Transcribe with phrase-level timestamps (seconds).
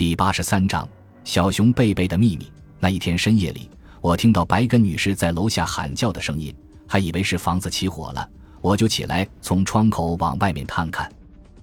[0.00, 0.88] 第八十三章
[1.24, 2.50] 小熊贝贝的秘密。
[2.78, 3.68] 那一天深夜里，
[4.00, 8.26] 我听到白根女士在楼下喊叫的声音，还以为是房子起火了，
[8.62, 11.12] 我就起来从窗口往外面探看。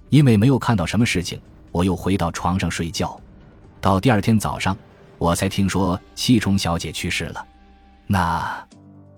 [0.08, 1.40] 因为没有看到什么事情，
[1.72, 3.20] 我又回到床上睡觉。
[3.80, 4.78] 到第二天早上，
[5.18, 7.44] 我才听说七重小姐去世了。
[8.06, 8.64] 那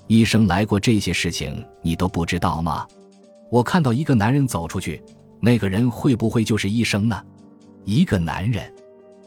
[0.07, 2.87] 医生来过，这些事情你都不知道吗？
[3.51, 5.03] 我看到一个男人走出去，
[5.41, 7.23] 那个人会不会就是医生呢？
[7.85, 8.73] 一个男人。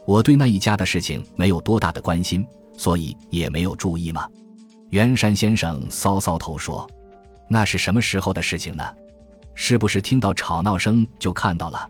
[0.06, 4.28] 我对那一家的事情没有多大的关心，所以也没有注意嘛。
[4.90, 6.88] 袁山先生搔搔头说
[7.48, 8.84] ：“那是什么时候的事情呢？
[9.54, 11.88] 是不是听到吵闹声就看到了？”“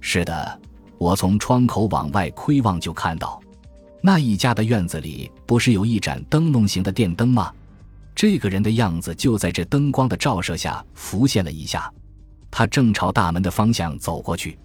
[0.00, 0.60] 是的，
[0.98, 3.40] 我从窗口往外窥望就看到，
[4.02, 7.52] 那一家的院子里不是有一盏灯笼形的电灯吗？
[8.14, 11.92] 这个人的样子就在这灯光的照射下浮现了一下，
[12.50, 14.58] 他正朝大门的方向走过去。”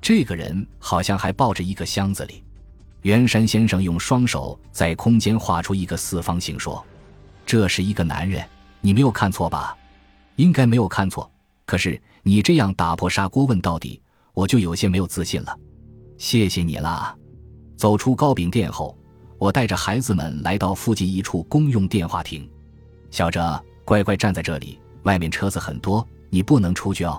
[0.00, 2.42] 这个人好像还抱着一个箱子里。
[3.02, 6.84] 袁山先生用双手在空间画出一个四方形，说
[7.46, 8.44] ：“这是一个男人，
[8.80, 9.76] 你没有看错吧？
[10.36, 11.30] 应该没有看错。
[11.64, 14.00] 可是你这样打破砂锅问到底，
[14.34, 15.58] 我就有些没有自信了。
[16.18, 17.16] 谢谢你啦。”
[17.76, 18.94] 走出糕饼店后，
[19.38, 22.46] 我带着孩子们来到附近一处公用电话亭。
[23.10, 27.18] 小哲，乖乖站在这里，外面车子很多，你不能出去哦。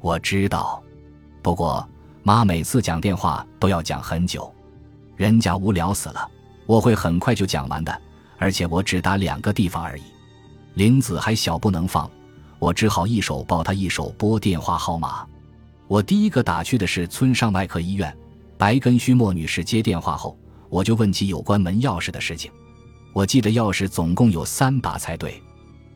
[0.00, 0.80] 我知道，
[1.42, 1.88] 不过。
[2.22, 4.52] 妈每次讲电话都要讲很久，
[5.16, 6.28] 人家无聊死了。
[6.66, 8.00] 我会很快就讲完的，
[8.36, 10.02] 而且我只打两个地方而已。
[10.74, 12.10] 玲子还小，不能放，
[12.58, 15.26] 我只好一手抱她，一手拨电话号码。
[15.86, 18.14] 我第一个打去的是村上外科医院，
[18.58, 20.36] 白根须莫女士接电话后，
[20.68, 22.52] 我就问起有关门钥匙的事情。
[23.14, 25.42] 我记得钥匙总共有三把才对，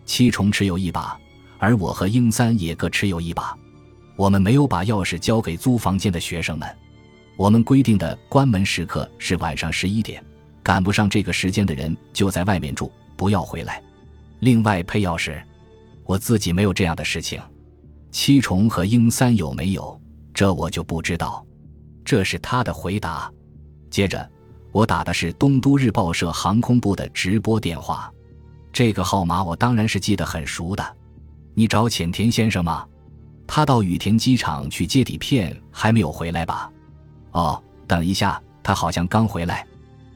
[0.07, 1.17] 七重持有一把，
[1.59, 3.55] 而我和英三也各持有一把。
[4.23, 6.79] 我们没有把钥匙交给租房间的学生们。
[7.35, 10.25] 我们规定的关门时刻是晚上十一点，
[10.63, 13.83] 赶不上这个时间的人就在外面住，不要回来。
[14.39, 15.43] 另外配钥匙，
[16.05, 17.43] 我自己没有这样的事情。
[18.13, 20.01] 七重和英三有没有？
[20.33, 21.45] 这我就不知道。
[22.05, 23.29] 这是他的回答。
[23.91, 24.31] 接着，
[24.71, 28.09] 我打的是东都日报社航空部的直播电话，
[28.73, 30.97] 这个号码我当然是记得很熟的。
[31.55, 32.87] 你找浅田先生吗？
[33.55, 36.73] 他到羽田机场去接底片，还没有回来吧？
[37.33, 39.67] 哦，等一下，他好像刚回来。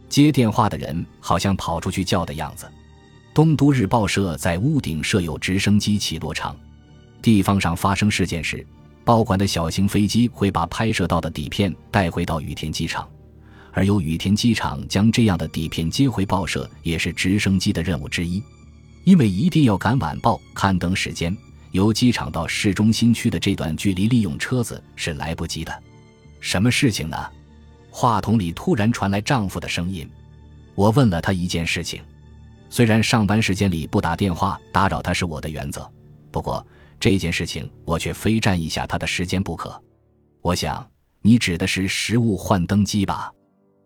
[0.09, 2.67] 接电话的人好像跑出去叫的样子。
[3.35, 6.57] 东都日报社在屋顶设有直升机起落场，
[7.21, 8.67] 地方上发生事件时，
[9.05, 13.07] 报馆的小型飞机会把拍摄到的底片带回到羽田机场，
[13.71, 18.43] 而由羽田机场将这样的底片接回报社，也是直升机的任务之一，
[19.05, 21.37] 因为一定要赶晚报刊登时间。
[21.71, 25.83] 由机场到市中心区的这段距离，利用车子是来不及的。
[26.41, 27.17] 什么事情呢？
[27.91, 30.09] 话筒里突然传来丈夫的声音。
[30.75, 32.03] 我问了他一件事情。
[32.69, 35.91] 虽然上班时间里不打电话打扰他是我的原则，
[36.31, 36.65] 不过
[37.01, 39.81] 这件事情我却非占一下他的时间不可。
[40.43, 40.87] 我想
[41.23, 43.33] 你指的是实物幻灯机吧？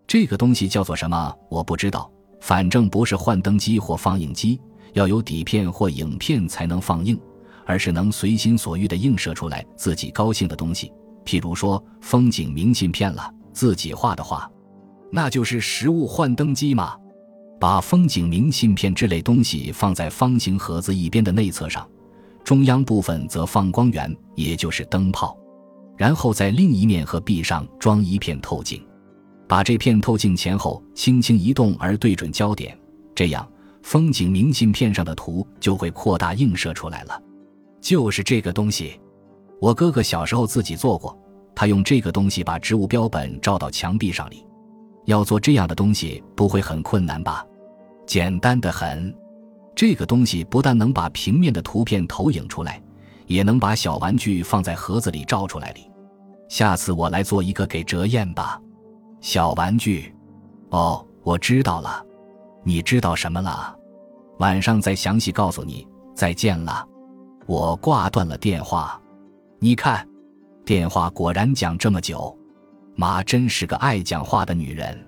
[0.07, 1.35] 这个东西叫做什么？
[1.49, 2.11] 我不知道。
[2.41, 4.59] 反正不是幻灯机或放映机，
[4.95, 7.21] 要有底片或影片才能放映。
[7.71, 10.93] 而是能随心所欲地映射出来自己高兴的东西，
[11.25, 14.51] 譬如说风景明信片了，自己画的画，
[15.13, 16.97] 那就是实物幻灯机嘛。
[17.61, 21.89] 把风景明信片之类东西放在方形盒子一边的内侧上，
[22.43, 25.39] 中央部分则放光源，也就是灯泡，
[25.97, 28.85] 然后在另一面和壁上装一片透镜，
[29.47, 32.77] 把这片透镜前后轻轻移动而对准焦点，
[33.15, 33.49] 这样
[33.85, 37.23] 风景明信片上的图就会扩大映射出来了。
[37.81, 39.01] 就是这个东西，
[39.61, 41.17] 我哥哥小时候自己做过。
[41.55, 44.47] 他用这个东西把植物标本照到墙壁上里。
[45.07, 47.45] 要做这样的东西不会很困难吧？
[48.07, 49.15] 简单的很。
[49.75, 52.83] 这个东西不但能把平面的图片投影出来，
[53.27, 55.91] 也能把小玩具放在盒子里照出来里。
[56.49, 58.61] 下次我来做一个给哲燕吧。
[59.21, 60.15] 小玩具。
[60.71, 62.05] 哦，我知道了。
[62.63, 63.77] 你知道什么了？
[64.39, 65.87] 晚上再详细告诉你。
[66.15, 66.87] 再见了。
[67.47, 69.01] 我挂断了电话，
[69.59, 70.07] 你看，
[70.65, 72.37] 电话果然讲这么久，
[72.95, 75.07] 妈真是个爱讲话的女人。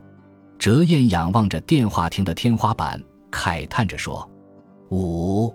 [0.58, 4.28] 哲燕仰望着电话亭的天花板，慨叹着说
[4.90, 5.52] ：“五，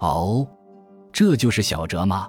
[0.00, 0.46] 哦，
[1.12, 2.28] 这就是小哲吗？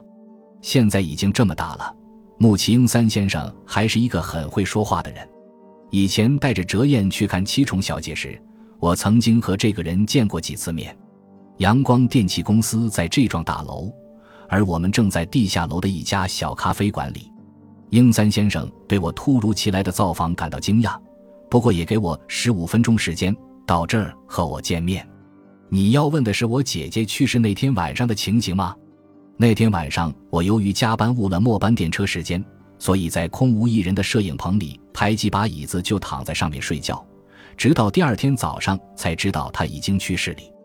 [0.61, 1.93] 现在已经这么大了。”
[2.39, 5.27] 木崎英三先生还是一个很会说话的人。
[5.89, 8.39] 以前带着哲燕去看七重小姐时，
[8.79, 10.95] 我曾经和这个人见过几次面。
[11.57, 13.91] 阳光电器公司在这幢大楼，
[14.47, 17.31] 而我们正在地下楼的一家小咖啡馆里。
[17.89, 20.95] 英三先生对我突如其来的造访感到惊讶，
[21.49, 25.07] 不过也给我十五分钟时间到这儿和我见面。
[25.69, 28.75] 你要问的是我姐姐去世那天晚上的情形吗？
[29.35, 32.43] 那天晚上我由于加班误了末班电车时间，
[32.77, 37.03] 所以在空无一人的摄影棚里拍几把椅子就躺在上面睡觉，
[37.55, 40.56] 直到第二天早上才知道她已经去世了。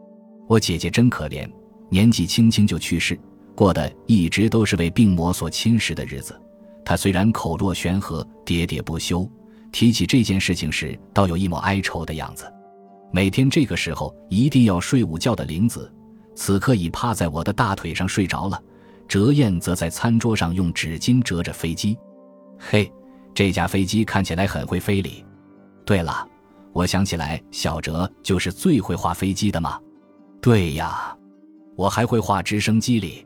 [0.52, 1.50] 我姐姐真可怜，
[1.88, 3.18] 年纪轻轻就去世，
[3.54, 6.38] 过的一直都是为病魔所侵蚀的日子。
[6.84, 9.26] 她虽然口若悬河、喋喋不休，
[9.72, 12.44] 提起这件事情时，倒有一抹哀愁的样子。
[13.10, 15.90] 每天这个时候一定要睡午觉的玲子，
[16.34, 18.62] 此刻已趴在我的大腿上睡着了。
[19.08, 21.96] 哲彦则在餐桌上用纸巾折着飞机。
[22.58, 22.92] 嘿，
[23.32, 25.24] 这架飞机看起来很会飞哩。
[25.86, 26.28] 对了，
[26.74, 29.80] 我想起来，小哲就是最会画飞机的嘛？
[30.42, 31.16] 对呀，
[31.76, 33.24] 我还会画直升机哩。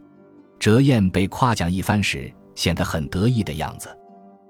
[0.59, 3.89] 哲彦被夸奖一番时，显得很得意的样子。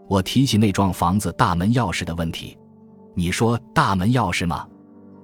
[0.08, 2.58] 我提起那幢房子大门钥匙的问题，
[3.14, 4.66] 你说大门钥匙吗？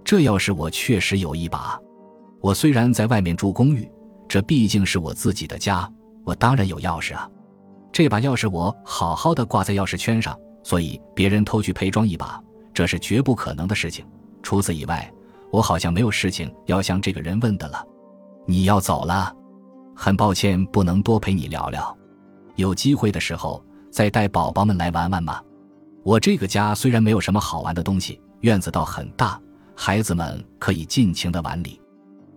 [0.04, 1.76] 这钥匙我确实有一把。
[2.40, 3.90] 我虽然在外面住公寓，
[4.28, 5.90] 这毕竟是我自己的家，
[6.24, 7.28] 我当然有钥匙啊。
[7.90, 12.40] 这把钥匙我好好的挂在钥匙圈上，所以别人偷去配装一把，
[12.72, 14.06] 这是绝不可能的事情。
[14.44, 15.12] 除此以外，
[15.52, 17.86] 我好像没有事情要向这个人问的了。
[18.46, 19.32] 你要走了，
[19.94, 21.96] 很抱歉不能多陪你聊聊。
[22.56, 25.40] 有机会的时候再带宝宝们来玩玩嘛。
[26.02, 29.40] 我这个家虽然没有什么好玩的东西，院子倒很大。
[29.76, 31.80] 孩子们可以尽情的玩里。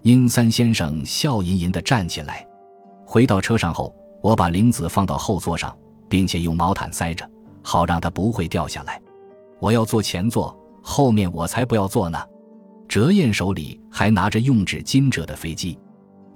[0.03, 2.45] 英三先生笑吟吟的站起来，
[3.05, 5.75] 回到车上后，我把玲子放到后座上，
[6.07, 7.27] 并且用毛毯塞着，
[7.63, 9.01] 好让它不会掉下来。
[9.59, 12.21] 我要坐前座，后面我才不要坐呢。
[12.87, 15.77] 折燕手里还拿着用纸巾折的飞机，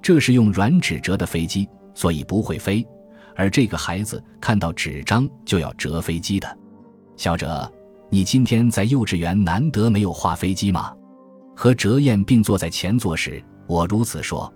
[0.02, 2.86] 这是用软纸折的飞机，所以不会飞。
[3.36, 6.58] 而这个孩子看到纸张就要折飞机的，
[7.16, 7.70] 小哲。
[8.12, 10.92] 你今天在幼稚园难得没有画飞机吗？
[11.54, 14.52] 和哲燕并坐在前座时，我如此说。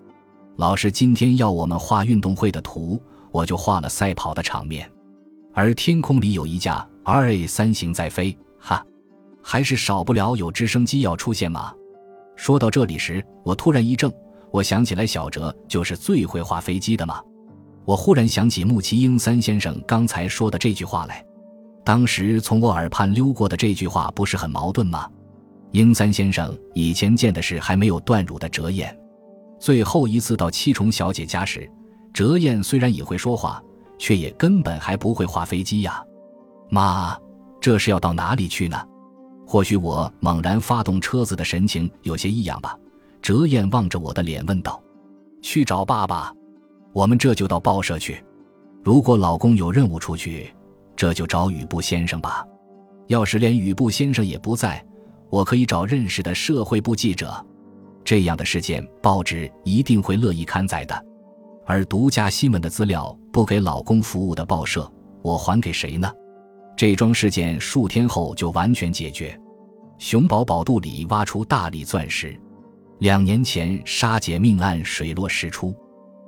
[0.57, 3.01] 老师今天要我们画运动会的图，
[3.31, 4.91] 我就画了赛跑的场面。
[5.53, 8.85] 而天空里有一架 R A 三型在飞，哈，
[9.41, 11.73] 还是少不了有直升机要出现吗？
[12.35, 14.11] 说到这里时，我突然一怔，
[14.51, 17.21] 我想起来小哲就是最会画飞机的嘛。
[17.85, 21.23] 我忽然想起穆奇英三先生刚才说的这句话来。
[21.83, 25.07] 当时从我耳畔溜过的这句话不是很矛盾吗？
[25.71, 28.97] 英三先生以前见的是还没有断乳的哲彦，
[29.59, 31.69] 最后一次到七重小姐家时，
[32.13, 33.61] 哲彦虽然也会说话，
[33.99, 36.03] 却也根本还不会画飞机呀。
[36.69, 37.15] 妈，
[37.61, 38.81] 这是要到哪里去呢？
[39.45, 42.77] 或许我猛然发动车子的神情有些异样吧。
[43.21, 44.81] 哲彦望着我的脸问道
[45.41, 46.33] ：“去找爸爸？
[46.93, 48.23] 我们这就到报社去。
[48.83, 50.51] 如果老公有任务出去。”
[50.97, 52.47] 这就找雨布先生吧，
[53.07, 54.81] 要是连雨布先生也不在，
[55.29, 57.45] 我可以找认识的社会部记者。
[58.05, 61.05] 这样的事件，报纸一定会乐意刊载的。
[61.65, 64.89] 而独家新闻的资料不给老公服务的报社，
[65.21, 66.09] 我还给谁呢？
[66.77, 69.39] 这桩事件数天后就完全解决，
[69.97, 72.37] 熊宝宝肚里挖出大粒钻石。
[72.99, 75.73] 两年前杀姐命案水落石出，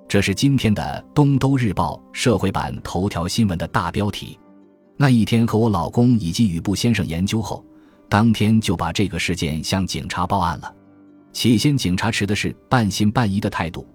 [0.08, 4.40] 这是今天的《东都日报》社会版头条新闻的大标题。
[4.96, 7.64] 那一天和我老公以及雨布先生研究后，
[8.08, 10.74] 当天就把这个事件向警察报案了。
[11.34, 13.86] 起先警察持的是半信半疑的态度，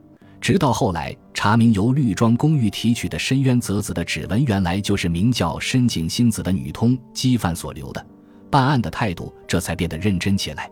[0.43, 8.05] 直到后来查明由绿庄公寓提取的深渊泽子的指纹原来就是名叫深井星子的女通缉犯所留的，
[8.51, 10.69] 办案的态度这才变得认真起来。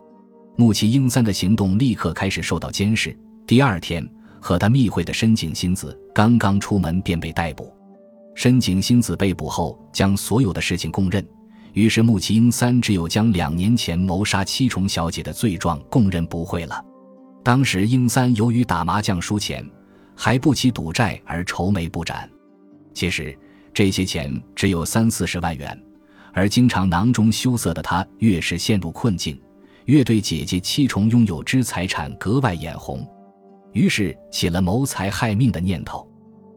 [0.56, 3.16] 木崎英三的行动立刻开始受到监视。
[3.46, 4.04] 第二天
[4.40, 7.72] 和他密会的深井星子刚刚出门便被逮捕。
[8.34, 11.24] 深井星子被捕后，将所有的事情供认，
[11.74, 16.84] 于是木崎英三只有将两年前谋杀七重小姐的罪状供认不讳了。
[17.42, 19.64] 当时英三由于打麻将输钱，
[20.14, 22.30] 还不起赌债而愁眉不展。
[22.92, 23.36] 其实
[23.72, 25.80] 这些钱只有三四十万元，
[26.32, 29.40] 而经常囊中羞涩的他，越是陷入困境，
[29.86, 33.06] 越对姐姐七重拥有之财产格外眼红，
[33.72, 36.06] 于是起了谋财害命的念头。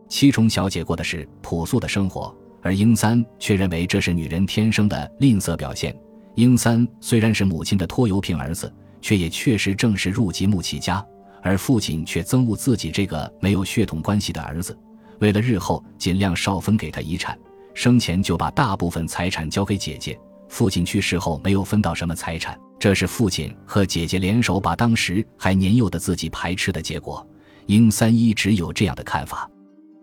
[0.10, 5.96] 七重小姐过的是朴素的生活，而英三却认为这是女人天生的吝啬表现。
[6.36, 8.72] 英三虽然是母亲的拖油瓶儿子，
[9.04, 11.06] 却也确实正是入籍木齐家，
[11.42, 14.76] 而父亲却憎恶自己这个没有血统关系的儿子。
[15.20, 17.38] 为了日后尽量少分给他遗产，
[17.74, 20.18] 生前就把大部分财产交给姐姐。
[20.48, 27.28] 父亲去世后没有分到什么财产，这是父亲和姐姐联手把当时还年幼的自己排斥的结果。
[27.66, 29.50] 英三一直有这样的看法。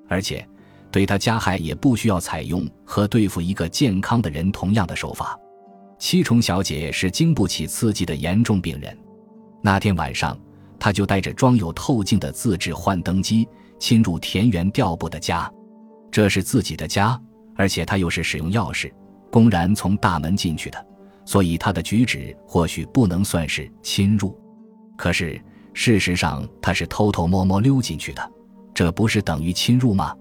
[0.08, 0.46] 而且，
[0.90, 5.38] 对他加害也不需要采用和对付一个健康的人同样的手法。
[6.00, 8.96] 七重小姐是经不起刺激的严重病人。
[9.60, 10.36] 那天晚上，
[10.78, 13.46] 她就带着装有透镜的自制幻灯机
[13.78, 15.48] 侵入田园调布的家。
[16.10, 17.20] 这是自己的家，
[17.54, 18.90] 而且她又是使用钥匙，
[19.30, 20.86] 公然从大门进去的，
[21.26, 24.34] 所以她的举止或许不能算是侵入。
[24.96, 25.38] 可是
[25.74, 28.32] 事实上，她是偷偷摸摸溜进去的，
[28.72, 30.16] 这不是等于侵入吗？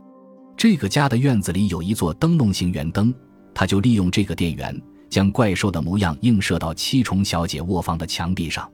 [0.58, 3.16] 这个家的院子里有一座灯笼型圆灯，
[3.54, 4.78] 他就利用这个电源。
[5.10, 8.70] 将怪兽的模样映射到七重小姐卧房的墙壁上。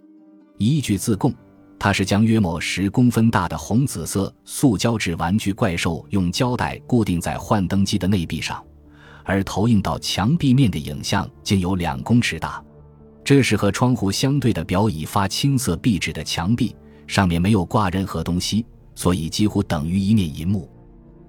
[0.57, 1.33] 依据自供，
[1.79, 8.63] 他是将约莫十公分大的红紫色塑胶制玩具怪兽用胶带固定在幻灯机的内壁上，
[9.23, 12.63] 而投影到墙壁面的影像竟有两公尺大。
[13.23, 16.75] 这是和窗户相对的表以发青色壁纸的墙壁，
[17.07, 20.69] 上面没有挂任何东西，所以几乎等于一面银幕。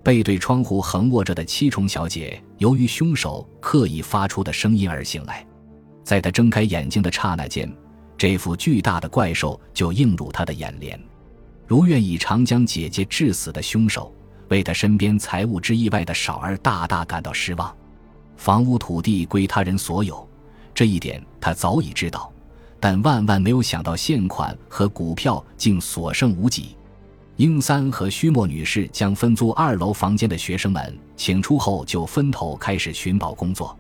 [0.07, 5.45] 背对窗户横卧着的七重小姐，由于凶手刻意发出的声音而醒来。
[6.05, 7.69] 在她睁开眼睛的刹那间，
[8.17, 10.97] 这副巨大的怪兽就映入她的眼帘。
[11.67, 14.15] 如愿以偿将姐姐致死的凶手，
[14.47, 17.77] 为他身边财物之意外的少儿大大感到失望。
[18.37, 20.25] 房屋土地归他人所有，
[20.73, 22.33] 这一点他早已知道，
[22.79, 26.76] 但万万没有想到现款和股票竟所剩无几。
[27.37, 33.79] 英三和须墨女士将分租二楼房间的学生们请出后，就分头开始寻宝工作。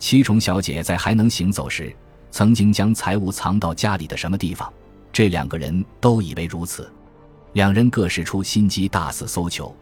[0.00, 1.94] 七重小姐在还能行走时，
[2.32, 4.72] 曾经将财物藏到家里的什么地方？
[5.12, 6.90] 这两个人都以为如此。
[7.52, 9.72] 两人各使出心机，大肆搜求，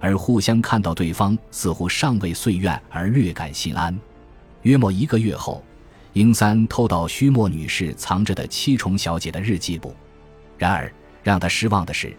[0.00, 3.96] 而互相看到对方似乎尚未遂愿，而略感心安。
[4.62, 5.62] 约莫一个月后，
[6.14, 9.94] 英三偷到须墨女士藏着的七重小姐的日记簿。
[10.58, 12.12] 然而，让他失望的是。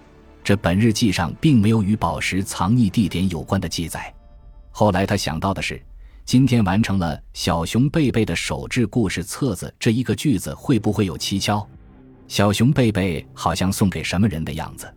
[0.45, 4.13] 这本日记上并没有与宝石藏匿地点有关的记载。
[4.69, 5.83] 后来他想到的是，
[6.23, 11.67] 今天完成了小熊贝贝的手制故事册子，这一个句子会不会有蹊跷？
[12.27, 14.87] 小熊贝贝好像送给什么人的样子。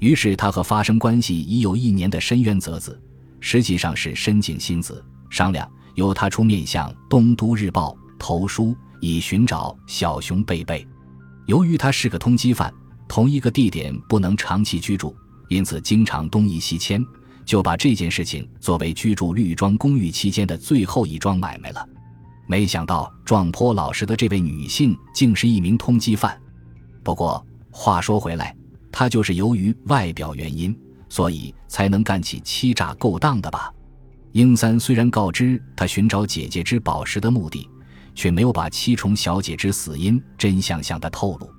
[0.00, 3.00] 于是他和发生关系已有一年的深渊泽子，
[3.38, 10.84] 实际上是深井新子，商量由他出面向《东都日报》投书，以寻找小熊贝贝。
[11.46, 12.74] 由于他是个通缉犯。
[13.10, 15.16] 同一个地点不能长期居住，
[15.48, 17.04] 因此经常东移西迁，
[17.44, 21.84] 就把这件事情作为居住绿庄公寓期间的最后一桩买卖了。
[22.46, 26.40] 没想到撞破老实的这位女性竟是一名通缉犯。
[27.02, 28.56] 不过话说回来，
[28.92, 30.72] 她就是由于外表原因，
[31.08, 33.72] 所以才能干起欺诈勾当的吧？
[34.30, 37.68] 英三虽然告知他寻找姐姐之宝石的目的，
[38.14, 41.50] 却没有把七重小姐之死因真相向他透露。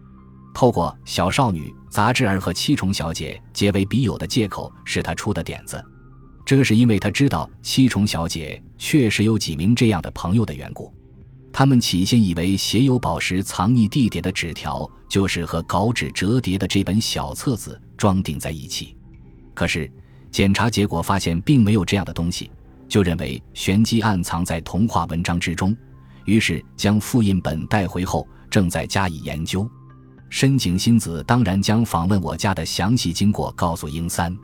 [0.54, 5.84] 透过小少女杂志儿和七重小姐结为笔友的借口是他出的点子，
[6.46, 10.94] 这是因为他知道七重小姐确实有几名这样的朋友的缘故。
[11.54, 18.96] 他们起先以为写有宝石藏匿地点的纸条就是和稿纸折叠的这本小册子装订在一起，
[19.54, 19.92] 可是
[20.32, 22.50] 检查结果发现并没有这样的东西，
[22.88, 25.76] 就认为玄机暗藏在童话文章之中，
[26.24, 29.70] 于是将复印本带回后正在加以研究。
[30.32, 34.36] 深井新子当然将访问我家的详细经过告诉英三，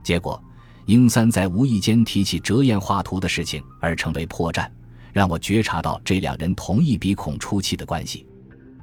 [0.00, 0.42] 结果
[0.86, 4.68] 英三在无意间提起折页画图的事情，而成为破绽，
[5.12, 8.24] 让我觉察到这两人同一鼻孔出气的关系。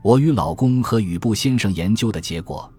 [0.04, 2.72] 我与老公和雨布先生研究的结果，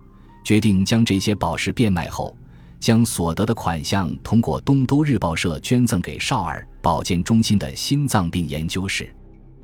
[0.44, 2.36] 决定将这些宝石变卖后，
[2.78, 9.10] 将所得的款项通过东都日报社捐赠给少儿保健中心的心脏病研究室。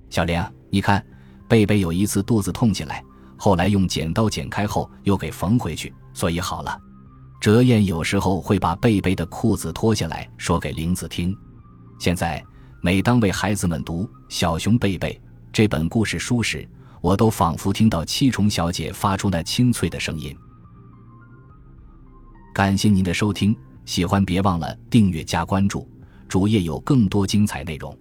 [0.08, 1.04] 小玲，你看，
[1.46, 3.04] 贝贝有一次肚子痛起来。
[3.38, 6.78] 后来用剪刀剪开后又给缝回去，所以好了。
[7.40, 11.34] 哲燕有时候会把贝贝的裤子脱下来说给玲子听。
[12.00, 12.44] 现在
[12.82, 15.12] 每当为孩子们读《小熊贝贝》
[15.52, 16.68] 这本故事书时，
[17.00, 20.36] 我都仿佛听到七重小姐发出那清脆的声音。
[22.52, 25.88] 感谢您的收听，喜欢别忘了订阅加关注，
[26.28, 27.96] 主页有更多精彩内容。